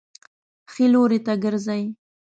ښي 0.71 0.85
لوري 0.93 1.19
ته 1.25 1.33
ګرځئ 1.43 1.83